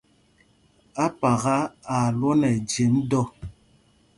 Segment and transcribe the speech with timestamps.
[1.05, 1.55] ́Ápaka
[1.95, 3.21] a lwɔɔ nɛ ɛjem dɔ.